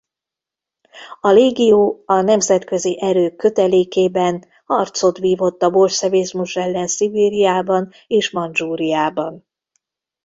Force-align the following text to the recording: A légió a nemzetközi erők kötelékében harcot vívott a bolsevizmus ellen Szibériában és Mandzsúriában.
A 1.21 1.29
légió 1.29 2.03
a 2.05 2.21
nemzetközi 2.21 3.01
erők 3.01 3.35
kötelékében 3.35 4.45
harcot 4.65 5.17
vívott 5.17 5.61
a 5.61 5.69
bolsevizmus 5.69 6.55
ellen 6.55 6.87
Szibériában 6.87 7.91
és 8.07 8.29
Mandzsúriában. 8.31 9.47